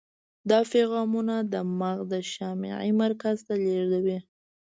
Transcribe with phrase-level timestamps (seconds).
[0.49, 4.17] دا پیغامونه د مغزو شامعي مرکز ته لیږدوي.